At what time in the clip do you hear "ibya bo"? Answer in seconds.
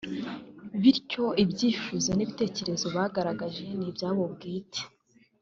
3.89-4.25